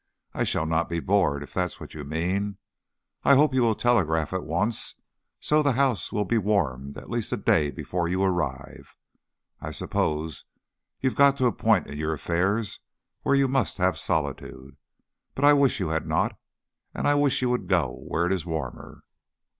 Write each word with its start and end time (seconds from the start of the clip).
"I 0.33 0.45
shall 0.45 0.65
not 0.65 0.89
be 0.89 0.99
bored, 0.99 1.43
if 1.43 1.53
that 1.53 1.65
is 1.65 1.79
what 1.79 1.93
you 1.93 2.03
mean. 2.03 2.57
I 3.23 3.35
hope 3.35 3.53
you 3.53 3.61
will 3.61 3.75
telegraph 3.75 4.33
at 4.33 4.45
once, 4.47 4.95
so 5.39 5.57
that 5.61 5.69
the 5.69 5.75
house 5.77 6.11
will 6.11 6.25
be 6.25 6.39
warmed 6.39 6.97
at 6.97 7.11
least 7.11 7.31
a 7.31 7.37
day 7.37 7.69
before 7.69 8.07
you 8.07 8.23
arrive. 8.23 8.95
I 9.59 9.69
suppose 9.69 10.43
you 11.01 11.11
have 11.11 11.15
got 11.17 11.37
to 11.37 11.45
a 11.45 11.51
point 11.53 11.85
in 11.85 11.99
your 11.99 12.13
affairs 12.13 12.79
where 13.21 13.35
you 13.35 13.47
must 13.47 13.77
have 13.77 13.99
solitude, 13.99 14.75
but 15.35 15.45
I 15.45 15.53
wish 15.53 15.79
you 15.79 15.89
had 15.89 16.07
not, 16.07 16.35
and 16.95 17.07
I 17.07 17.13
wish 17.13 17.43
you 17.43 17.51
would 17.51 17.67
go 17.67 17.91
where 18.07 18.25
it 18.25 18.31
is 18.33 18.43
warmer." 18.43 19.03